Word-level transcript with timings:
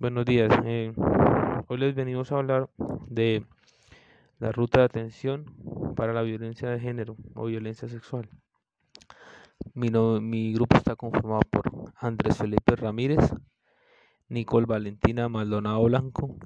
Buenos 0.00 0.24
días. 0.24 0.52
Eh, 0.64 0.92
hoy 1.68 1.78
les 1.78 1.94
venimos 1.94 2.32
a 2.32 2.36
hablar 2.36 2.68
de 3.06 3.46
la 4.40 4.50
ruta 4.50 4.80
de 4.80 4.86
atención 4.86 5.46
para 5.94 6.12
la 6.12 6.22
violencia 6.22 6.68
de 6.68 6.80
género 6.80 7.16
o 7.34 7.44
violencia 7.44 7.88
sexual. 7.88 8.28
Mi, 9.72 10.52
grupo 10.52 10.76
está 10.76 10.96
conformado 10.96 11.42
por 11.48 11.92
Andrés 11.96 12.36
Felipe 12.36 12.74
Ramírez, 12.74 13.20
Nicole 14.28 14.66
Valentina 14.66 15.28
Maldonado 15.28 15.84
Blanco, 15.84 16.36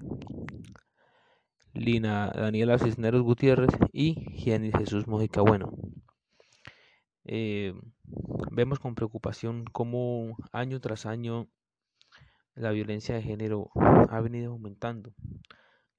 Lina 1.73 2.30
Daniela 2.30 2.79
Cisneros 2.79 3.23
Gutiérrez 3.23 3.71
y 3.93 4.30
Gianni 4.37 4.73
Jesús 4.73 5.09
Mojica 5.09 5.41
Bueno. 5.41 5.73
Eh, 7.25 7.75
vemos 8.51 8.79
con 8.79 8.95
preocupación 8.95 9.65
cómo 9.73 10.37
año 10.53 10.80
tras 10.80 11.07
año 11.07 11.49
la 12.59 12.73
violencia 12.73 13.15
de 13.15 13.23
género 13.23 13.71
ha 13.75 14.21
venido 14.21 14.53
aumentando. 14.53 15.15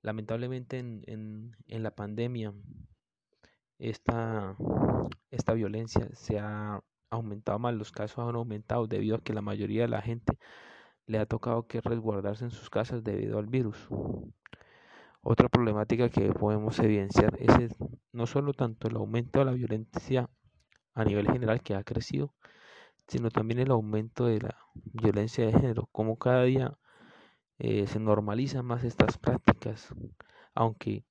Lamentablemente 0.01 0.79
en, 0.79 1.55
la 1.67 1.91
pandemia 1.91 2.53
esta, 3.79 4.55
esta 5.31 5.53
violencia 5.53 6.09
se 6.13 6.39
ha 6.39 6.81
aumentado 7.09 7.59
más, 7.59 7.73
los 7.73 7.91
casos 7.91 8.27
han 8.27 8.35
aumentado 8.35 8.87
debido 8.87 9.15
a 9.15 9.21
que 9.21 9.33
la 9.33 9.41
mayoría 9.41 9.83
de 9.83 9.87
la 9.87 10.01
gente 10.01 10.37
le 11.07 11.17
ha 11.17 11.25
tocado 11.25 11.65
que 11.65 11.81
resguardarse 11.81 12.45
en 12.45 12.51
sus 12.51 12.69
casas 12.69 13.03
debido 13.03 13.39
al 13.39 13.47
virus. 13.47 13.87
Otra 15.21 15.49
problemática 15.49 16.09
que 16.09 16.31
podemos 16.33 16.79
evidenciar 16.79 17.37
es 17.39 17.75
no 18.11 18.25
solo 18.25 18.53
tanto 18.53 18.87
el 18.87 18.95
aumento 18.95 19.39
de 19.39 19.45
la 19.45 19.51
violencia 19.51 20.29
a 20.93 21.03
nivel 21.03 21.27
general 21.31 21.61
que 21.61 21.75
ha 21.75 21.83
crecido, 21.83 22.33
sino 23.09 23.31
también 23.31 23.59
el 23.59 23.71
aumento 23.71 24.25
de 24.27 24.39
la 24.39 24.55
violencia 24.75 25.45
de 25.45 25.51
género, 25.51 25.89
como 25.91 26.17
cada 26.17 26.43
día 26.43 26.77
eh, 27.57 27.87
se 27.87 27.99
normalizan 27.99 28.65
más 28.65 28.83
estas 28.83 29.17
prácticas, 29.17 29.93
aunque 30.53 31.03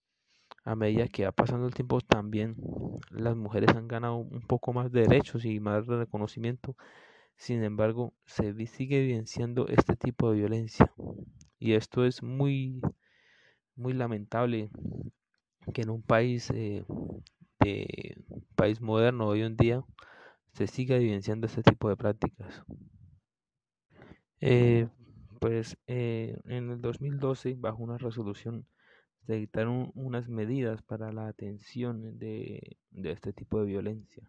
a 0.65 0.77
medida 0.77 1.09
que 1.09 1.25
va 1.25 1.33
pasando 1.33 1.67
el 1.67 1.75
tiempo 1.75 2.01
también 2.01 2.57
las 3.11 3.37
mujeres 3.37 3.75
han 3.77 3.89
ganado 3.89 4.17
un 4.17 4.43
poco 4.43 4.73
más 4.73 4.93
de 4.93 5.03
derechos 5.03 5.45
y 5.45 5.59
más 5.59 5.87
reconocimiento, 5.87 6.77
sin 7.37 7.65
embargo 7.65 8.15
se 8.27 8.55
sigue 8.67 9.03
evidenciando 9.03 9.67
este 9.69 9.97
tipo 9.97 10.31
de 10.31 10.39
violencia. 10.39 10.93
Y 11.59 11.73
esto 11.73 12.05
es 12.05 12.23
muy 12.23 12.81
muy 13.75 13.93
lamentable 13.93 14.71
que 15.75 15.83
en 15.83 15.91
un 15.91 16.03
país 16.03 16.51
eh, 16.51 16.85
de 17.61 18.17
país 18.55 18.81
moderno 18.81 19.27
hoy 19.27 19.43
en 19.43 19.57
día 19.57 19.85
se 20.59 20.67
siga 20.67 20.97
evidenciando 20.97 21.47
este 21.47 21.63
tipo 21.63 21.89
de 21.89 21.97
prácticas. 21.97 22.65
Eh, 24.41 24.89
pues 25.39 25.79
eh, 25.87 26.37
en 26.47 26.71
el 26.71 26.81
2012, 26.81 27.55
bajo 27.57 27.81
una 27.81 27.97
resolución, 27.97 28.67
se 29.25 29.35
dictaron 29.35 29.93
unas 29.95 30.29
medidas 30.29 30.83
para 30.83 31.13
la 31.13 31.29
atención 31.29 32.19
de, 32.19 32.77
de 32.91 33.13
este 33.13 33.33
tipo 33.33 33.61
de 33.61 33.67
violencia. 33.67 34.29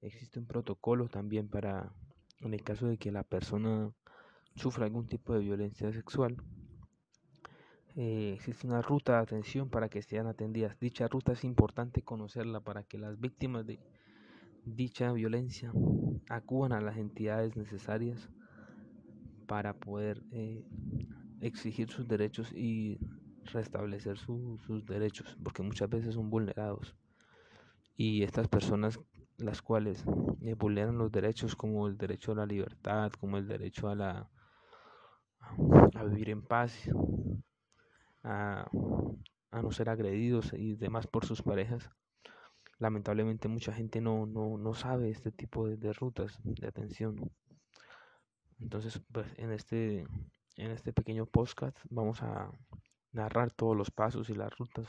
Existe 0.00 0.38
un 0.38 0.46
protocolo 0.46 1.08
también 1.08 1.50
para, 1.50 1.92
en 2.40 2.54
el 2.54 2.62
caso 2.62 2.86
de 2.86 2.96
que 2.96 3.12
la 3.12 3.22
persona 3.22 3.92
sufra 4.54 4.86
algún 4.86 5.08
tipo 5.08 5.34
de 5.34 5.40
violencia 5.40 5.92
sexual, 5.92 6.38
eh, 7.96 8.32
existe 8.34 8.66
una 8.66 8.80
ruta 8.80 9.12
de 9.12 9.18
atención 9.18 9.68
para 9.68 9.90
que 9.90 10.00
sean 10.00 10.26
atendidas. 10.26 10.78
Dicha 10.80 11.06
ruta 11.06 11.32
es 11.32 11.44
importante 11.44 12.00
conocerla 12.00 12.60
para 12.60 12.82
que 12.82 12.96
las 12.96 13.20
víctimas 13.20 13.66
de 13.66 13.78
dicha 14.64 15.12
violencia 15.12 15.72
acudan 16.28 16.72
a 16.72 16.80
las 16.80 16.96
entidades 16.96 17.56
necesarias 17.56 18.28
para 19.46 19.74
poder 19.74 20.22
eh, 20.30 20.64
exigir 21.40 21.90
sus 21.90 22.06
derechos 22.06 22.52
y 22.52 22.98
restablecer 23.44 24.18
sus 24.18 24.86
derechos, 24.86 25.36
porque 25.42 25.62
muchas 25.62 25.88
veces 25.90 26.14
son 26.14 26.30
vulnerados. 26.30 26.94
Y 27.96 28.22
estas 28.22 28.48
personas 28.48 29.00
las 29.38 29.62
cuales 29.62 30.04
eh, 30.42 30.54
vulneran 30.54 30.98
los 30.98 31.10
derechos 31.10 31.56
como 31.56 31.86
el 31.86 31.96
derecho 31.96 32.32
a 32.32 32.36
la 32.36 32.46
libertad, 32.46 33.10
como 33.12 33.38
el 33.38 33.48
derecho 33.48 33.88
a 33.88 33.94
la 33.94 34.30
a 35.94 36.04
vivir 36.04 36.30
en 36.30 36.42
paz, 36.42 36.88
a, 38.22 38.68
no 38.72 39.70
ser 39.72 39.88
agredidos 39.88 40.52
y 40.52 40.74
demás 40.76 41.06
por 41.06 41.24
sus 41.24 41.42
parejas. 41.42 41.90
Lamentablemente 42.80 43.46
mucha 43.46 43.72
gente 43.72 44.00
no, 44.00 44.26
no, 44.26 44.74
sabe 44.74 45.10
este 45.10 45.30
tipo 45.30 45.68
de, 45.68 45.92
rutas 45.92 46.40
de 46.42 46.66
atención. 46.66 47.30
Entonces, 48.58 49.00
pues 49.12 49.26
en 49.36 49.52
este, 49.52 50.06
en 50.56 50.70
este 50.70 50.92
pequeño 50.92 51.26
podcast 51.26 51.76
vamos 51.90 52.22
a 52.22 52.50
narrar 53.12 53.52
todos 53.52 53.76
los 53.76 53.90
pasos 53.90 54.30
y 54.30 54.34
las 54.34 54.56
rutas 54.56 54.88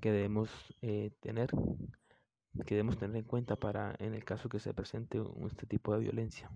que 0.00 0.10
debemos 0.10 0.50
eh, 0.80 1.12
tener, 1.20 1.50
que 2.66 2.74
debemos 2.74 2.98
tener 2.98 3.16
en 3.16 3.24
cuenta 3.24 3.54
para 3.54 3.94
en 3.98 4.14
el 4.14 4.24
caso 4.24 4.48
que 4.48 4.58
se 4.58 4.72
presente 4.72 5.22
este 5.46 5.66
tipo 5.66 5.92
de 5.92 6.00
violencia. 6.00 6.50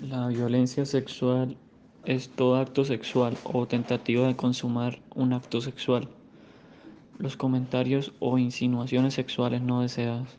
La 0.00 0.28
violencia 0.28 0.86
sexual 0.86 1.58
es 2.06 2.30
todo 2.30 2.56
acto 2.56 2.86
sexual 2.86 3.36
o 3.44 3.66
tentativa 3.66 4.26
de 4.26 4.36
consumar 4.36 5.02
un 5.14 5.34
acto 5.34 5.60
sexual. 5.60 6.08
Los 7.18 7.36
comentarios 7.36 8.12
o 8.20 8.38
insinuaciones 8.38 9.14
sexuales 9.14 9.60
no 9.60 9.82
deseadas. 9.82 10.38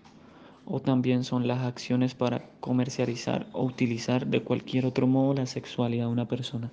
O 0.66 0.80
también 0.80 1.26
son 1.26 1.46
las 1.46 1.60
acciones 1.60 2.16
para 2.16 2.50
comercializar 2.62 3.48
o 3.52 3.66
utilizar 3.66 4.28
de 4.28 4.44
cualquier 4.44 4.86
otro 4.86 5.06
modo 5.06 5.34
la 5.34 5.46
sexualidad 5.46 6.06
de 6.06 6.12
una 6.12 6.28
persona. 6.28 6.72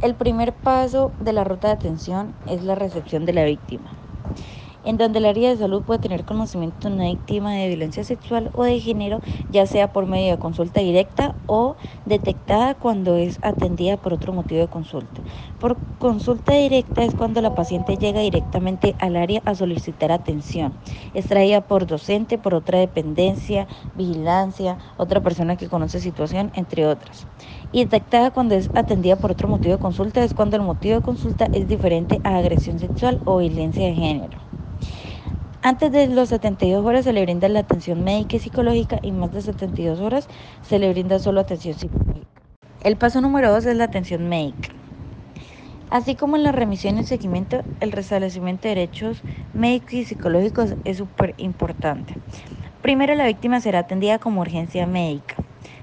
El 0.00 0.16
primer 0.16 0.56
paso 0.56 1.12
de 1.20 1.32
la 1.32 1.44
ruta 1.44 1.68
de 1.68 1.74
atención 1.74 2.34
es 2.46 2.64
la 2.64 2.74
recepción 2.74 3.26
de 3.26 3.32
la 3.32 3.44
víctima 3.44 3.99
en 4.82 4.96
donde 4.96 5.18
el 5.18 5.26
área 5.26 5.50
de 5.50 5.56
salud 5.56 5.82
puede 5.84 6.00
tener 6.00 6.24
conocimiento 6.24 6.88
de 6.88 6.94
una 6.94 7.04
víctima 7.04 7.52
de 7.54 7.68
violencia 7.68 8.04
sexual 8.04 8.50
o 8.54 8.64
de 8.64 8.80
género, 8.80 9.20
ya 9.50 9.66
sea 9.66 9.92
por 9.92 10.06
medio 10.06 10.32
de 10.32 10.38
consulta 10.38 10.80
directa 10.80 11.36
o 11.46 11.76
detectada 12.04 12.74
cuando 12.74 13.16
es 13.16 13.38
atendida 13.42 13.96
por 13.96 14.12
otro 14.12 14.32
motivo 14.32 14.60
de 14.60 14.68
consulta. 14.68 15.22
Por 15.58 15.80
consulta 15.98 16.54
directa 16.54 17.04
es 17.04 17.14
cuando 17.14 17.42
la 17.42 17.54
paciente 17.54 17.98
llega 17.98 18.20
directamente 18.20 18.96
al 18.98 19.16
área 19.16 19.42
a 19.44 19.54
solicitar 19.54 20.12
atención, 20.12 20.78
extraída 21.12 21.60
por 21.66 21.86
docente, 21.86 22.38
por 22.38 22.54
otra 22.54 22.78
dependencia, 22.78 23.68
vigilancia, 23.94 24.78
otra 24.96 25.22
persona 25.22 25.56
que 25.56 25.68
conoce 25.68 26.00
situación, 26.00 26.50
entre 26.54 26.86
otras. 26.86 27.28
Y 27.70 27.84
detectada 27.84 28.30
cuando 28.30 28.54
es 28.54 28.70
atendida 28.74 29.16
por 29.20 29.32
otro 29.32 29.48
motivo 29.48 29.74
de 29.74 29.78
consulta 29.80 30.24
es 30.24 30.34
cuando 30.34 30.56
el 30.56 30.62
motivo 30.62 30.94
de 30.96 31.02
consulta 31.02 31.48
es 31.52 31.68
diferente 31.68 32.20
a 32.24 32.36
agresión 32.36 32.78
sexual 32.78 33.20
o 33.24 33.38
violencia 33.38 33.86
de 33.86 33.94
género. 33.94 34.49
Antes 35.62 35.92
de 35.92 36.06
los 36.06 36.30
72 36.30 36.86
horas 36.86 37.04
se 37.04 37.12
le 37.12 37.20
brinda 37.20 37.46
la 37.50 37.60
atención 37.60 38.02
médica 38.02 38.36
y 38.36 38.38
psicológica 38.38 38.98
y 39.02 39.12
más 39.12 39.30
de 39.30 39.42
72 39.42 40.00
horas 40.00 40.26
se 40.62 40.78
le 40.78 40.88
brinda 40.88 41.18
solo 41.18 41.38
atención 41.38 41.74
psicológica. 41.74 42.26
El 42.82 42.96
paso 42.96 43.20
número 43.20 43.52
2 43.52 43.66
es 43.66 43.76
la 43.76 43.84
atención 43.84 44.26
médica. 44.26 44.70
Así 45.90 46.14
como 46.14 46.36
en 46.36 46.44
la 46.44 46.52
remisión 46.52 46.96
y 46.96 47.00
el 47.00 47.06
seguimiento, 47.06 47.62
el 47.80 47.92
restablecimiento 47.92 48.62
de 48.62 48.70
derechos 48.70 49.22
médicos 49.52 49.92
y 49.92 50.04
psicológicos 50.06 50.76
es 50.86 50.96
súper 50.96 51.34
importante. 51.36 52.14
Primero, 52.80 53.14
la 53.14 53.26
víctima 53.26 53.60
será 53.60 53.80
atendida 53.80 54.18
como 54.18 54.40
urgencia 54.40 54.86
médica. 54.86 55.34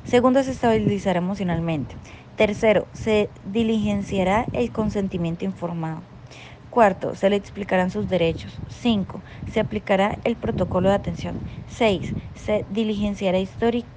Segundo, 0.05 0.41
se 0.41 0.51
estabilizará 0.51 1.19
emocionalmente. 1.19 1.93
Tercero, 2.35 2.87
se 2.93 3.29
diligenciará 3.45 4.47
el 4.53 4.71
consentimiento 4.71 5.45
informado. 5.45 6.01
Cuarto, 6.77 7.15
se 7.15 7.31
le 7.31 7.37
explicarán 7.37 7.89
sus 7.89 8.07
derechos. 8.07 8.61
Cinco, 8.67 9.23
se 9.47 9.59
aplicará 9.59 10.19
el 10.23 10.35
protocolo 10.35 10.89
de 10.89 10.93
atención. 10.93 11.41
Seis, 11.65 12.13
se 12.35 12.67
diligenciará 12.69 13.39
histórica 13.39 13.89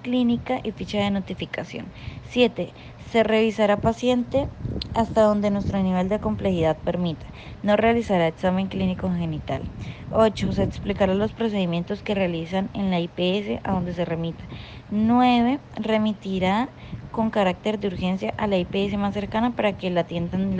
clínica 0.00 0.58
y 0.64 0.72
ficha 0.72 0.96
de 0.96 1.10
notificación. 1.10 1.92
Siete, 2.30 2.72
se 3.10 3.22
revisará 3.22 3.82
paciente 3.82 4.48
hasta 4.94 5.20
donde 5.24 5.50
nuestro 5.50 5.82
nivel 5.82 6.08
de 6.08 6.20
complejidad 6.20 6.78
permita. 6.78 7.26
No 7.62 7.76
realizará 7.76 8.28
examen 8.28 8.68
clínico 8.68 9.10
genital. 9.10 9.68
8. 10.08 10.52
Se 10.54 10.62
explicará 10.62 11.14
los 11.14 11.34
procedimientos 11.34 12.02
que 12.02 12.14
realizan 12.14 12.70
en 12.72 12.90
la 12.90 12.98
IPS 12.98 13.60
a 13.62 13.72
donde 13.72 13.92
se 13.92 14.06
remita. 14.06 14.48
9. 14.88 15.60
Remitirá 15.76 16.70
con 17.10 17.28
carácter 17.28 17.78
de 17.78 17.88
urgencia 17.88 18.32
a 18.38 18.46
la 18.46 18.56
IPS 18.56 18.96
más 18.96 19.12
cercana 19.12 19.54
para 19.54 19.76
que 19.76 19.90
la 19.90 20.00
atiendan 20.00 20.56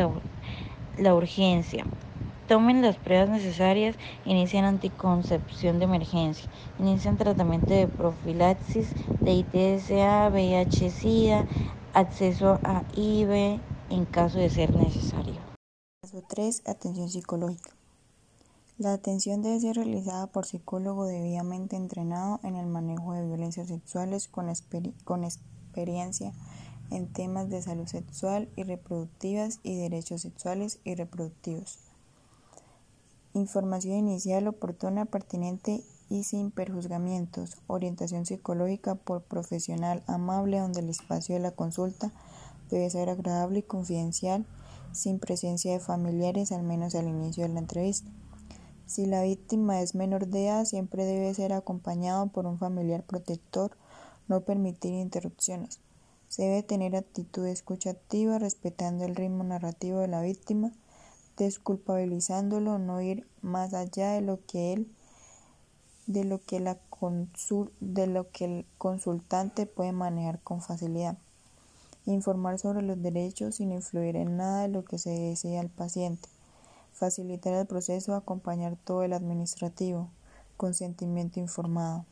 la 0.99 1.15
urgencia. 1.15 1.85
Tomen 2.49 2.83
las 2.83 2.97
pruebas 2.97 3.31
necesarias, 3.31 3.97
inician 4.25 4.65
anticoncepción 4.65 5.79
de 5.79 5.85
emergencia, 5.85 6.51
inician 6.79 7.17
tratamiento 7.17 7.73
de 7.73 7.87
profilaxis 7.89 8.93
de 9.21 9.33
ITSA, 9.33 10.29
VIH, 10.29 10.91
SIDA, 10.91 11.47
acceso 11.95 12.59
a 12.65 12.83
IVE 12.97 13.61
en 13.91 14.05
caso 14.05 14.39
de 14.39 14.51
ser 14.51 14.75
necesario. 14.77 15.37
Paso 16.03 16.23
3. 16.29 16.63
Atención 16.67 17.09
psicológica. 17.09 17.71
La 18.79 18.95
atención 18.95 19.43
debe 19.43 19.61
ser 19.61 19.77
realizada 19.77 20.27
por 20.27 20.45
psicólogo 20.45 21.07
debidamente 21.07 21.77
entrenado 21.77 22.41
en 22.43 22.57
el 22.57 22.67
manejo 22.67 23.13
de 23.13 23.25
violencias 23.25 23.69
sexuales 23.69 24.29
con 24.29 24.49
experiencia 25.25 26.33
en 26.93 27.13
temas 27.13 27.49
de 27.49 27.63
salud 27.63 27.87
sexual 27.87 28.49
y 28.57 28.65
reproductivas 28.65 29.61
y 29.63 29.77
derechos 29.77 30.23
sexuales 30.23 30.79
y 30.85 30.95
reproductivos. 30.95 31.79
Información 33.35 33.97
inicial 33.97 34.47
oportuna, 34.47 35.07
pertinente 35.07 35.83
y 36.11 36.25
sin 36.25 36.51
perjuzgamientos. 36.51 37.57
Orientación 37.67 38.27
psicológica 38.27 38.95
por 38.95 39.23
profesional 39.23 40.03
amable 40.07 40.59
donde 40.59 40.81
el 40.81 40.91
espacio 40.91 41.35
de 41.35 41.41
la 41.41 41.53
consulta 41.53 42.13
debe 42.71 42.91
ser 42.91 43.09
agradable 43.09 43.61
y 43.61 43.63
confidencial 43.63 44.45
sin 44.93 45.19
presencia 45.19 45.73
de 45.73 45.81
familiares 45.81 46.53
al 46.53 46.63
menos 46.63 46.95
al 46.95 47.09
inicio 47.09 47.45
de 47.45 47.55
la 47.55 47.61
entrevista. 47.61 48.11
Si 48.85 49.07
la 49.07 49.23
víctima 49.23 49.81
es 49.81 49.95
menor 49.95 50.27
de 50.27 50.49
edad, 50.49 50.67
siempre 50.67 51.07
debe 51.07 51.33
ser 51.33 51.55
acompañado 51.55 52.27
por 52.27 52.47
un 52.47 52.59
familiar 52.59 53.03
protector, 53.05 53.79
no 54.29 54.43
permitir 54.43 54.93
interrupciones. 54.93 55.81
Se 56.33 56.45
debe 56.45 56.63
tener 56.63 56.97
actitud 56.97 57.45
de 57.45 57.53
escucha 57.53 57.91
activa, 57.91 58.39
respetando 58.39 59.05
el 59.05 59.15
ritmo 59.15 59.45
narrativo 59.45 59.99
de 59.99 60.09
la 60.09 60.23
víctima, 60.23 60.73
desculpabilizándolo, 61.37 62.79
no 62.79 63.03
ir 63.03 63.27
más 63.43 63.75
allá 63.75 64.13
de 64.13 64.23
lo 64.23 64.39
que 64.47 64.73
él 64.73 64.91
de 66.07 66.25
lo 66.25 66.41
que 68.31 68.45
el 68.45 68.67
consultante 68.79 69.67
puede 69.67 69.93
manejar 69.93 70.41
con 70.41 70.63
facilidad. 70.63 71.19
Informar 72.07 72.59
sobre 72.59 72.81
los 72.81 73.03
derechos 73.03 73.57
sin 73.57 73.71
influir 73.71 74.17
en 74.17 74.39
nada 74.39 74.63
de 74.63 74.69
lo 74.69 74.87
que 74.87 74.97
se 74.97 75.11
desea 75.11 75.61
al 75.61 75.69
paciente 75.69 76.31
facilitar 76.93 77.55
el 77.55 77.67
proceso, 77.67 78.15
acompañar 78.15 78.77
todo 78.77 79.03
el 79.03 79.13
administrativo, 79.13 80.09
consentimiento 80.57 81.41
informado. 81.41 82.05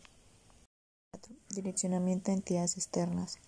Direccionamiento 1.48 2.30
a 2.30 2.34
entidades 2.34 2.76
externas. 2.76 3.38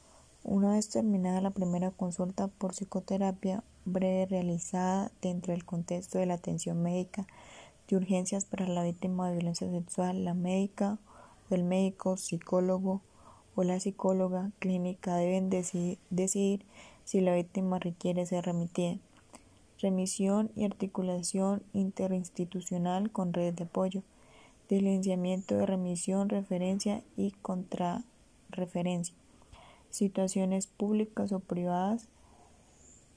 Una 0.44 0.72
vez 0.72 0.88
terminada 0.88 1.40
la 1.40 1.50
primera 1.50 1.92
consulta 1.92 2.48
por 2.48 2.72
psicoterapia 2.72 3.62
breve 3.84 4.26
realizada 4.26 5.12
dentro 5.22 5.52
del 5.52 5.64
contexto 5.64 6.18
de 6.18 6.26
la 6.26 6.34
atención 6.34 6.82
médica 6.82 7.28
de 7.86 7.94
urgencias 7.94 8.44
para 8.44 8.66
la 8.66 8.82
víctima 8.82 9.28
de 9.28 9.36
violencia 9.36 9.70
sexual, 9.70 10.24
la 10.24 10.34
médica 10.34 10.98
o 11.48 11.54
el 11.54 11.62
médico, 11.62 12.16
psicólogo 12.16 13.02
o 13.54 13.62
la 13.62 13.78
psicóloga 13.78 14.50
clínica 14.58 15.14
deben 15.14 15.48
decidir 15.48 16.66
si 17.04 17.20
la 17.20 17.36
víctima 17.36 17.78
requiere 17.78 18.26
ser 18.26 18.44
remitida. 18.44 18.98
Remisión 19.78 20.50
y 20.56 20.64
articulación 20.64 21.62
interinstitucional 21.72 23.12
con 23.12 23.32
redes 23.32 23.54
de 23.54 23.64
apoyo, 23.64 24.02
diligenciamiento 24.68 25.54
de 25.54 25.66
remisión, 25.66 26.28
referencia 26.28 27.04
y 27.16 27.30
contrarreferencia, 27.42 29.14
situaciones 29.92 30.66
públicas 30.66 31.30
o 31.32 31.38
privadas 31.38 32.08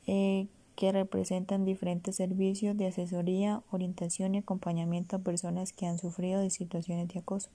eh, 0.06 0.48
que 0.76 0.92
representan 0.92 1.66
diferentes 1.66 2.18
servicios 2.18 2.78
de 2.78 2.88
asesoría, 2.88 3.64
orientación 3.72 4.36
y 4.36 4.40
acompañamiento 4.40 5.16
a 5.16 5.20
personas 5.20 5.72
que 5.72 5.88
han 5.88 5.98
sufrido 5.98 6.42
de 6.42 6.50
situaciones 6.50 7.08
de 7.08 7.20
acoso. 7.20 7.50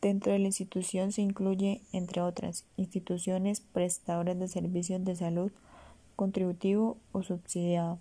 Dentro 0.00 0.32
de 0.32 0.38
la 0.38 0.46
institución 0.46 1.10
se 1.10 1.22
incluye, 1.22 1.82
entre 1.92 2.22
otras, 2.22 2.64
instituciones 2.76 3.60
prestadoras 3.60 4.38
de 4.38 4.46
servicios 4.46 5.04
de 5.04 5.16
salud, 5.16 5.50
contributivo 6.14 6.96
o 7.10 7.24
subsidiado, 7.24 7.98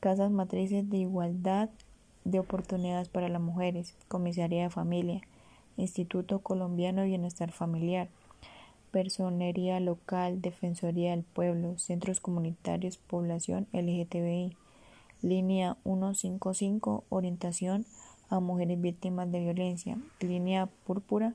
casas 0.00 0.32
matrices 0.32 0.90
de 0.90 0.98
igualdad 0.98 1.70
de 2.24 2.40
oportunidades 2.40 3.08
para 3.08 3.28
las 3.28 3.40
mujeres, 3.40 3.94
comisaría 4.08 4.64
de 4.64 4.70
familia, 4.70 5.20
Instituto 5.76 6.40
Colombiano 6.40 7.02
de 7.02 7.08
Bienestar 7.08 7.52
Familiar, 7.52 8.08
Personería 8.94 9.78
Local, 9.80 10.40
Defensoría 10.40 11.10
del 11.10 11.24
Pueblo, 11.24 11.76
Centros 11.78 12.20
Comunitarios, 12.20 12.96
Población 12.96 13.66
LGTBI, 13.72 14.56
Línea 15.20 15.76
155, 15.82 17.02
Orientación 17.08 17.86
a 18.28 18.38
Mujeres 18.38 18.80
Víctimas 18.80 19.32
de 19.32 19.40
Violencia, 19.40 19.98
Línea 20.20 20.66
Púrpura, 20.86 21.34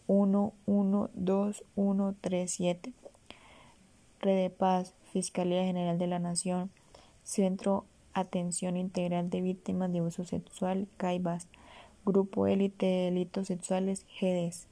112137. 0.06 2.94
Red 4.23 4.43
de 4.44 4.49
Paz, 4.49 4.94
Fiscalía 5.12 5.65
General 5.65 5.99
de 5.99 6.06
la 6.06 6.21
Nación, 6.21 6.71
Centro 7.23 7.85
Atención 8.15 8.79
Integral 8.79 9.29
de 9.29 9.43
Víctimas 9.43 9.93
de 9.93 9.99
Abuso 9.99 10.25
Sexual, 10.25 10.89
CAIBAS, 10.97 11.49
Grupo 12.05 12.49
Élite 12.49 12.87
de 12.87 13.05
Delitos 13.05 13.47
Sexuales, 13.47 14.05
GEDES. 14.19 14.67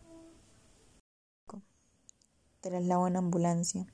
Traslado 2.61 3.07
en 3.07 3.17
ambulancia. 3.17 3.87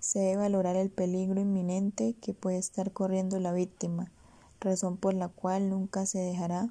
Se 0.00 0.18
debe 0.18 0.42
valorar 0.42 0.76
el 0.76 0.90
peligro 0.90 1.40
inminente 1.40 2.14
que 2.20 2.34
puede 2.34 2.58
estar 2.58 2.92
corriendo 2.92 3.40
la 3.40 3.54
víctima, 3.54 4.12
razón 4.60 4.98
por 4.98 5.14
la 5.14 5.28
cual 5.28 5.70
nunca 5.70 6.04
se 6.04 6.18
dejará 6.18 6.68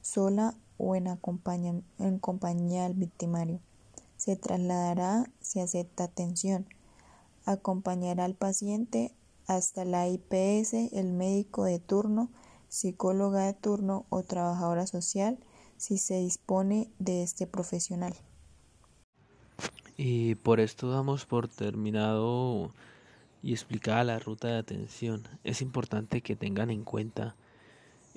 sola 0.00 0.54
o 0.76 0.94
en, 0.94 1.08
en 1.08 2.18
compañía 2.20 2.84
del 2.84 2.94
victimario. 2.94 3.58
Se 4.16 4.36
trasladará 4.36 5.28
si 5.40 5.58
acepta 5.58 6.04
atención. 6.04 6.68
Acompañará 7.46 8.26
al 8.26 8.34
paciente 8.34 9.12
hasta 9.48 9.84
la 9.84 10.06
IPS, 10.06 10.92
el 10.92 11.12
médico 11.14 11.64
de 11.64 11.80
turno, 11.80 12.30
psicóloga 12.68 13.46
de 13.46 13.54
turno 13.54 14.06
o 14.08 14.22
trabajadora 14.22 14.86
social 14.86 15.38
si 15.76 15.98
se 15.98 16.18
dispone 16.20 16.90
de 16.98 17.22
este 17.22 17.46
profesional. 17.46 18.14
Y 19.96 20.36
por 20.36 20.60
esto 20.60 20.90
damos 20.90 21.26
por 21.26 21.48
terminado 21.48 22.72
y 23.42 23.52
explicada 23.52 24.04
la 24.04 24.18
ruta 24.18 24.48
de 24.48 24.58
atención. 24.58 25.26
Es 25.44 25.62
importante 25.62 26.20
que 26.20 26.36
tengan 26.36 26.70
en 26.70 26.84
cuenta 26.84 27.34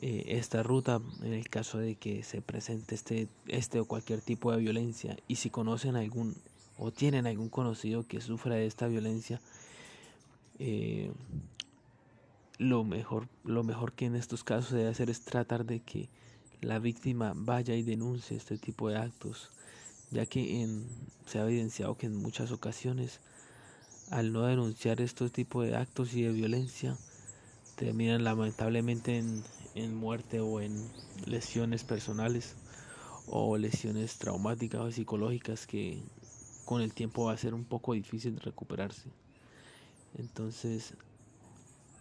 eh, 0.02 0.24
esta 0.28 0.64
ruta 0.64 1.00
en 1.22 1.34
el 1.34 1.48
caso 1.50 1.78
de 1.78 1.96
que 1.96 2.24
se 2.24 2.42
presente 2.42 2.96
este, 2.96 3.28
este 3.48 3.80
o 3.80 3.86
cualquier 3.86 4.22
tipo 4.22 4.52
de 4.52 4.58
violencia 4.58 5.16
y 5.28 5.36
si 5.36 5.50
conocen 5.52 5.96
algún 5.96 6.36
o 6.78 6.92
tienen 6.92 7.28
algún 7.28 7.50
conocido 7.50 8.08
que 8.08 8.22
sufra 8.22 8.56
de 8.56 8.66
esta 8.66 8.88
violencia 8.88 9.40
eh, 10.58 11.12
lo 12.62 12.84
mejor 12.84 13.28
lo 13.44 13.64
mejor 13.64 13.94
que 13.94 14.06
en 14.06 14.16
estos 14.16 14.44
casos 14.44 14.74
debe 14.74 14.88
hacer 14.88 15.10
es 15.10 15.22
tratar 15.22 15.66
de 15.66 15.80
que 15.80 16.10
la 16.62 16.78
víctima 16.78 17.34
vaya 17.36 17.74
y 17.76 17.82
denuncie 17.82 18.38
este 18.38 18.60
tipo 18.60 18.88
de 18.88 18.98
actos 18.98 19.50
ya 20.12 20.28
que 20.28 20.62
en, 20.62 20.86
se 21.26 21.40
ha 21.40 21.46
evidenciado 21.46 21.98
que 21.98 22.06
en 22.06 22.16
muchas 22.16 22.52
ocasiones 22.52 23.20
al 24.12 24.32
no 24.32 24.44
denunciar 24.44 25.02
estos 25.02 25.32
tipos 25.32 25.66
de 25.66 25.76
actos 25.76 26.14
y 26.14 26.22
de 26.22 26.32
violencia 26.32 26.96
terminan 27.78 28.24
lamentablemente 28.24 29.18
en, 29.18 29.44
en 29.74 29.96
muerte 29.96 30.40
o 30.40 30.62
en 30.62 30.88
lesiones 31.26 31.84
personales 31.84 32.54
o 33.26 33.58
lesiones 33.58 34.20
traumáticas 34.20 34.82
o 34.82 34.92
psicológicas 34.92 35.66
que 35.66 36.04
con 36.66 36.84
el 36.84 36.94
tiempo 36.94 37.26
va 37.26 37.34
a 37.34 37.38
ser 37.38 37.56
un 37.56 37.66
poco 37.66 37.94
difícil 37.94 38.40
recuperarse. 38.40 39.10
Entonces, 40.16 40.94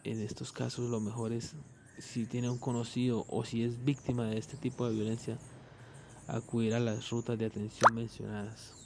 en 0.04 0.20
estos 0.20 0.52
casos 0.52 0.88
lo 0.90 1.00
mejor 1.00 1.32
es, 1.32 1.52
si 1.98 2.26
tiene 2.26 2.50
un 2.50 2.58
conocido 2.58 3.24
o 3.28 3.44
si 3.44 3.62
es 3.62 3.84
víctima 3.84 4.24
de 4.26 4.38
este 4.38 4.56
tipo 4.56 4.86
de 4.86 4.94
violencia, 4.94 5.38
acudir 6.26 6.74
a 6.74 6.80
las 6.80 7.10
rutas 7.10 7.38
de 7.38 7.46
atención 7.46 7.94
mencionadas. 7.94 8.79